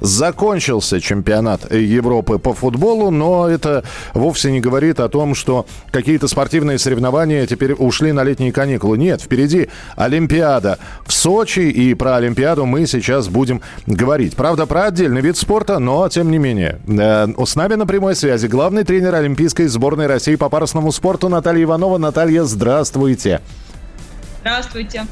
[0.00, 3.84] Закончился чемпионат Европы по футболу, но это
[4.14, 8.98] вовсе не говорит о том, что какие-то спортивные соревнования теперь ушли на летние каникулы.
[8.98, 14.36] Нет, впереди Олимпиада в Сочи, и про Олимпиаду мы сейчас будем говорить.
[14.36, 16.78] Правда, про отдельный вид спорта, но тем не менее.
[16.86, 21.64] Э, С нами на прямой связи главный тренер Олимпийской сборной России по парусному спорту Наталья
[21.64, 21.98] Иванова.
[21.98, 22.76] Наталья, здравствуйте.
[22.76, 23.40] Здравствуйте.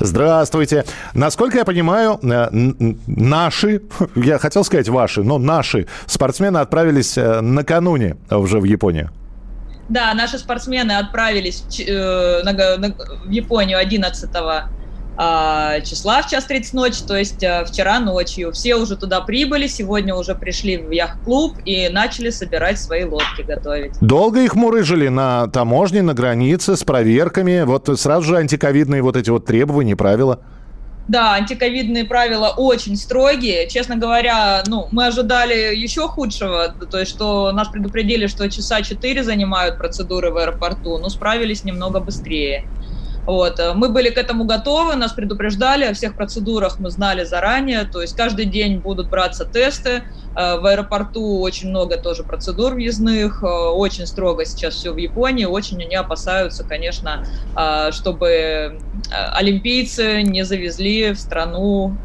[0.00, 0.84] Здравствуйте.
[1.12, 2.48] Насколько я понимаю, э,
[3.06, 3.82] наши,
[4.14, 9.10] я хотел сказать ваши, но наши спортсмены отправились э, накануне уже в Японию.
[9.88, 14.68] Да, наши спортсмены отправились э, в Японию 11 а,
[15.84, 18.52] числа в час 30 ночи, то есть э, вчера ночью.
[18.52, 23.92] Все уже туда прибыли, сегодня уже пришли в яхт-клуб и начали собирать свои лодки, готовить.
[24.00, 27.62] Долго их мурыжили на таможне, на границе с проверками.
[27.62, 30.40] Вот сразу же антиковидные вот эти вот требования, правила.
[31.06, 33.68] Да, антиковидные правила очень строгие.
[33.68, 39.22] Честно говоря, ну, мы ожидали еще худшего, то есть что нас предупредили, что часа 4
[39.22, 42.64] занимают процедуры в аэропорту, но справились немного быстрее.
[43.26, 43.58] Вот.
[43.58, 48.02] э, Мы были к этому готовы, нас предупреждали, о всех процедурах мы знали заранее, то
[48.02, 50.02] есть каждый день будут браться тесты,
[50.36, 55.44] Э, в аэропорту очень много тоже процедур въездных, э, очень строго сейчас все в Японии,
[55.44, 57.26] очень они опасаются, конечно,
[57.90, 58.78] чтобы
[59.10, 61.96] олимпийцы не завезли в страну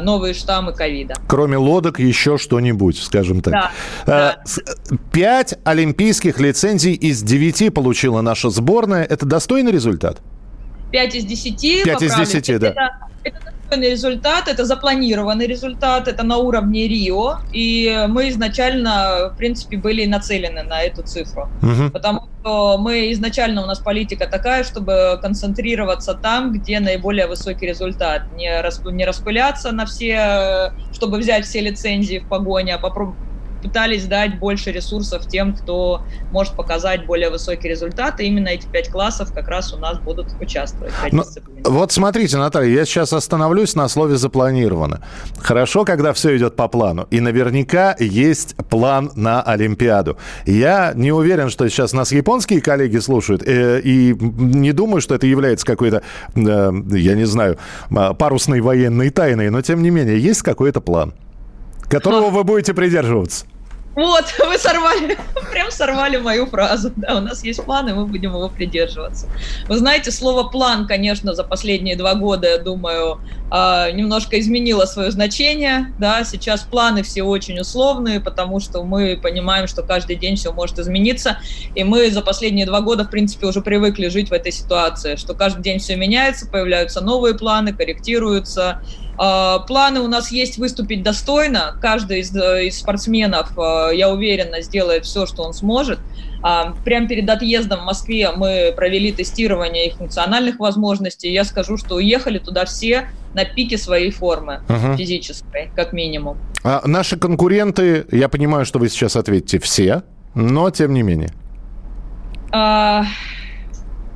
[0.00, 1.14] новые штаммы ковида.
[1.26, 3.70] Кроме лодок, еще что-нибудь, скажем так.
[4.06, 4.38] Да,
[5.12, 9.04] Пять олимпийских лицензий из девяти получила наша сборная.
[9.04, 10.20] Это достойный результат?
[10.90, 11.84] 5 из 10.
[11.84, 12.32] Пять из поправлю.
[12.32, 12.68] 10, да.
[12.68, 12.90] Это,
[13.24, 13.38] это
[13.70, 20.06] достойный результат, это запланированный результат, это на уровне Рио, и мы изначально, в принципе, были
[20.06, 21.48] нацелены на эту цифру.
[21.62, 21.90] Мгм.
[21.90, 28.22] Потому что мы изначально, у нас политика такая, чтобы концентрироваться там, где наиболее высокий результат.
[28.36, 33.14] Не, рас- не распыляться на все, э, чтобы взять все лицензии в погоне, а попро-
[33.62, 38.20] пытались дать больше ресурсов тем, кто может показать более высокий результат.
[38.20, 40.92] И именно эти пять классов как раз у нас будут участвовать.
[41.02, 41.24] пять Ну.
[41.64, 45.02] Вот смотрите, Наталья, я сейчас остановлюсь на слове «запланировано».
[45.38, 47.06] Хорошо, когда все идет по плану.
[47.10, 50.16] И наверняка есть план на Олимпиаду.
[50.46, 53.42] Я не уверен, что сейчас нас японские коллеги слушают.
[53.46, 56.02] э, И не думаю, что это является какой-то,
[56.34, 57.58] э, я не знаю,
[57.94, 59.50] а, парусной военной тайной.
[59.50, 61.12] Но, тем не менее, есть какой-то план,
[61.90, 63.44] которого вы будете придерживаться.
[63.96, 65.18] Вот, вы сорвали,
[65.50, 66.92] прям сорвали мою фразу.
[66.96, 69.26] Да, у нас есть план, и мы будем его придерживаться.
[69.68, 75.10] Вы знаете, слово план, конечно, за последние два года, я думаю, а, немножко изменило свое
[75.10, 75.92] значение.
[75.98, 80.78] Да, сейчас планы все очень условные, потому что мы понимаем, что каждый день все может
[80.78, 81.38] измениться.
[81.74, 85.34] И мы за последние два года, в принципе, уже привыкли жить в этой ситуации, что
[85.34, 88.82] каждый день все меняется, появляются новые планы, корректируются.
[89.22, 91.76] А, Планы у нас есть выступить достойно.
[91.82, 95.98] Каждый из, э, из спортсменов, э, я уверена, сделает все, что он сможет.
[96.42, 101.30] А, Прямо перед отъездом в Москве мы провели тестирование их функциональных возможностей.
[101.30, 104.96] Я скажу, что уехали туда все на пике своей формы Мгм.
[104.96, 106.38] физической, как минимум.
[106.64, 110.02] А наши конкуренты, я понимаю, что вы сейчас ответите все,
[110.34, 111.28] но тем не менее.
[112.52, 113.04] А,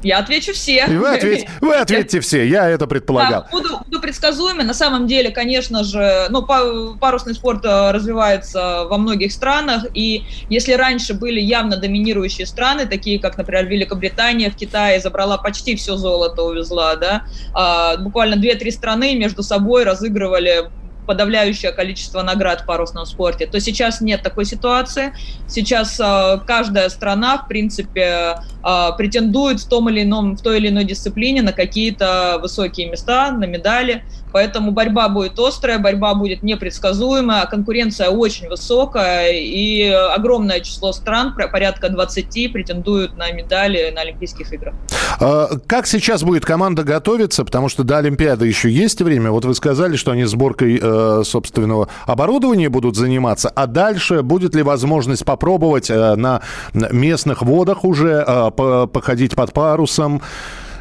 [0.04, 0.84] Я отвечу все.
[0.86, 3.42] И вы, ответь- вы ответите все, я это предполагал.
[3.42, 4.64] Да, буду, буду предсказуемой.
[4.64, 10.24] На самом деле, конечно же, ну, па- парусный спорт э, развивается во многих странах, и
[10.48, 15.96] если раньше были явно доминирующие страны, такие как, например, Великобритания в Китае забрала почти все
[15.96, 20.70] золото, увезла, да, а, буквально 2-3 страны между собой разыгрывали
[21.06, 25.12] подавляющее количество наград в парусном спорте, то сейчас нет такой ситуации.
[25.46, 30.68] Сейчас э, каждая страна, в принципе, э, претендует в том или ином, в той или
[30.68, 34.04] иной дисциплине на какие-то высокие места, на медали.
[34.32, 41.88] Поэтому борьба будет острая, борьба будет непредсказуемая, конкуренция очень высокая, и огромное число стран, порядка
[41.88, 44.74] 20, претендуют на медали на Олимпийских играх.
[45.20, 47.44] А, Как сейчас будет команда готовиться?
[47.44, 49.30] Потому что до Олимпиады еще есть время.
[49.30, 50.93] Вот вы сказали, что они сборкой э,
[51.24, 53.48] собственного оборудования будут заниматься.
[53.48, 56.40] А дальше будет ли возможность попробовать э, на
[56.72, 60.22] местных водах уже э, по- походить под парусом?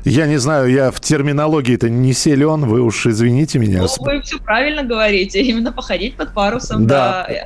[0.05, 3.81] Я не знаю, я в терминологии-то не силен, вы уж извините меня.
[3.83, 6.85] Ну, вы все правильно говорите, именно походить под парусом.
[6.87, 7.25] Да.
[7.29, 7.45] да.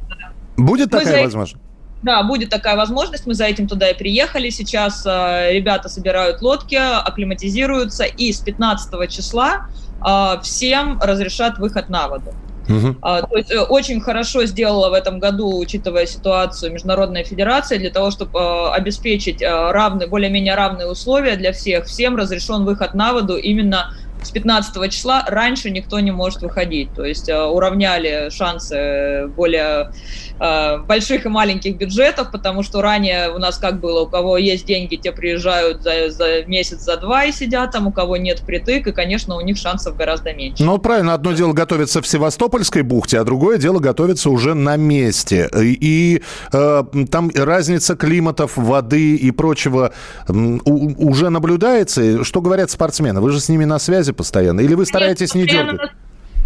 [0.57, 1.61] Будет Мы такая за- возможность?
[2.03, 4.49] Да, будет такая возможность, мы за этим туда и приехали.
[4.49, 9.67] Сейчас э, ребята собирают лодки, акклиматизируются, и с 15 числа
[10.07, 12.33] э, всем разрешат выход на воду.
[12.69, 12.95] Угу.
[13.01, 17.89] А, то есть э, очень хорошо сделала в этом году, учитывая ситуацию, Международная Федерация для
[17.89, 21.85] того, чтобы э, обеспечить э, равные, более-менее равные условия для всех.
[21.85, 26.93] Всем разрешен выход на воду именно с 15 числа раньше никто не может выходить.
[26.93, 29.91] То есть э, уравняли шансы более
[30.39, 34.65] э, больших и маленьких бюджетов, потому что ранее у нас как было, у кого есть
[34.65, 38.87] деньги, те приезжают за, за месяц, за два и сидят там, у кого нет притык,
[38.87, 40.63] и, конечно, у них шансов гораздо меньше.
[40.63, 45.49] Ну, правильно, одно дело готовиться в Севастопольской бухте, а другое дело готовиться уже на месте.
[45.53, 46.21] И,
[46.51, 49.93] э, там разница климатов, воды и прочего
[50.27, 52.23] э, уже наблюдается.
[52.23, 53.21] Что говорят спортсмены?
[53.21, 54.61] Вы же с ними на связи постоянно?
[54.61, 55.91] Или вы стараетесь нет, не дергать?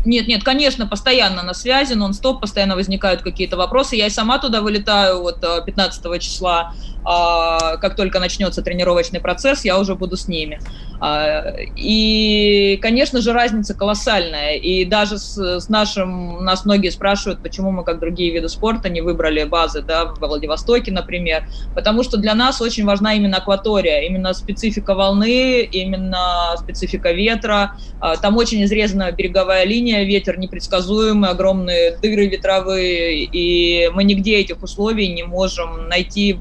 [0.03, 3.95] Нет, нет, конечно, постоянно на связи, нон-стоп, постоянно возникают какие-то вопросы.
[3.95, 6.73] Я и сама туда вылетаю вот 15 э, числа
[7.03, 10.59] а, как только начнется тренировочный процесс, я уже буду с ними.
[11.01, 14.53] А, и, конечно же, разница колоссальная.
[14.53, 19.01] И даже с, с нашим, нас многие спрашивают, почему мы, как другие виды спорта, не
[19.01, 21.43] выбрали базы да, в Владивостоке, например.
[21.73, 27.73] Потому что для нас очень важна именно акватория, именно специфика волны, именно специфика ветра.
[27.99, 34.61] А, там очень изрезанная береговая линия, ветер непредсказуемый, огромные дыры ветровые, и мы нигде этих
[34.61, 36.39] условий не можем найти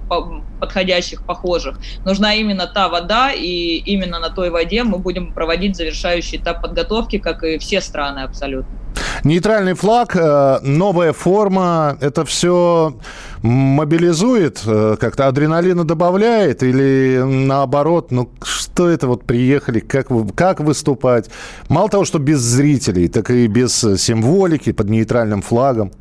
[0.61, 1.81] подходящих, похожих.
[2.05, 7.19] Нужна именно та вода, и именно на той воде мы будем проводить завершающий этап подготовки,
[7.19, 8.81] как и все страны абсолютно.
[9.25, 12.97] Нейтральный флаг, э, новая форма, это все
[13.43, 21.31] мобилизует, э, как-то адреналина добавляет или наоборот, ну что это вот приехали, как, как выступать?
[21.69, 25.93] Мало того, что без зрителей, так и без символики под нейтральным флагом.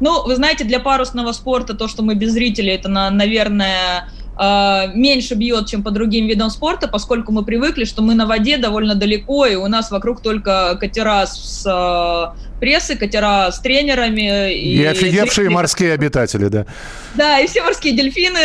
[0.00, 4.08] Ну, вы знаете, для парусного спорта то, что мы без зрителей, это, наверное,
[4.94, 8.94] меньше бьет, чем по другим видам спорта, поскольку мы привыкли, что мы на воде довольно
[8.94, 14.52] далеко, и у нас вокруг только катера с а, прессы, катера с тренерами.
[14.52, 15.50] И, и офигевшие дельфины.
[15.50, 16.66] морские обитатели, да.
[17.14, 18.38] Да, и все морские дельфины,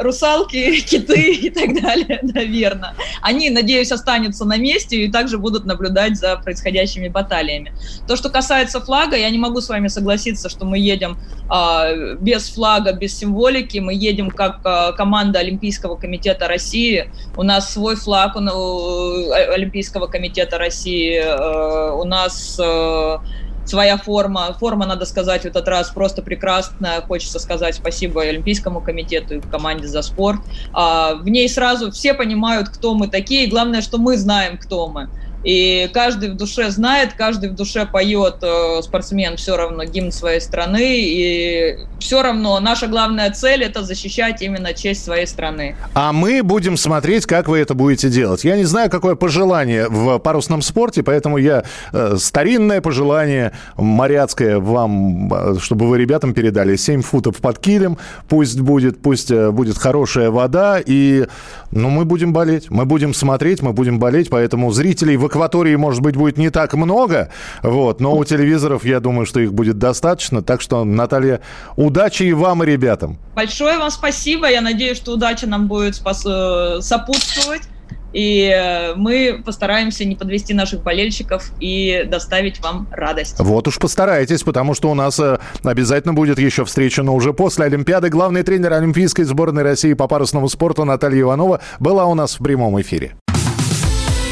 [0.00, 2.94] русалки, киты и так далее, наверное.
[3.20, 7.72] Они, надеюсь, останутся на месте и также будут наблюдать за происходящими баталиями.
[8.06, 11.18] То, что касается флага, я не могу с вами согласиться, что мы едем
[11.48, 13.78] а, без флага, без символики.
[13.78, 17.10] Мы едем как а, команда Олимпийского комитета России.
[17.36, 21.20] У нас свой флаг у, у Олимпийского комитета России.
[21.22, 23.20] А, у нас а,
[23.68, 24.54] своя форма.
[24.58, 27.00] Форма, надо сказать, в этот раз просто прекрасная.
[27.02, 30.40] Хочется сказать спасибо Олимпийскому комитету и команде за спорт.
[30.72, 33.48] А, в ней сразу все понимают, кто мы такие.
[33.48, 35.08] Главное, что мы знаем, кто мы.
[35.46, 40.40] И каждый в душе знает, каждый в душе поет э, спортсмен все равно гимн своей
[40.40, 40.96] страны.
[40.98, 45.76] И все равно наша главная цель это защищать именно честь своей страны.
[45.94, 48.42] А мы будем смотреть, как вы это будете делать.
[48.42, 55.32] Я не знаю, какое пожелание в парусном спорте, поэтому я э, старинное пожелание моряцкое вам,
[55.32, 57.98] э, чтобы вы ребятам передали 7 футов под килем.
[58.28, 60.80] Пусть будет, пусть э, будет хорошая вода.
[60.84, 61.28] И
[61.70, 62.68] ну, мы будем болеть.
[62.68, 64.28] Мы будем смотреть, мы будем болеть.
[64.28, 67.30] Поэтому зрителей в акватории, может быть, будет не так много,
[67.62, 70.42] вот, но у телевизоров, я думаю, что их будет достаточно.
[70.42, 71.40] Так что, Наталья,
[71.76, 73.18] удачи и вам, и ребятам.
[73.34, 74.50] Большое вам спасибо.
[74.50, 76.24] Я надеюсь, что удача нам будет спас...
[76.26, 77.62] Э, сопутствовать.
[78.12, 83.36] И э, мы постараемся не подвести наших болельщиков и доставить вам радость.
[83.38, 87.66] Вот уж постарайтесь, потому что у нас э, обязательно будет еще встреча, но уже после
[87.66, 88.08] Олимпиады.
[88.08, 92.80] Главный тренер Олимпийской сборной России по парусному спорту Наталья Иванова была у нас в прямом
[92.80, 93.16] эфире.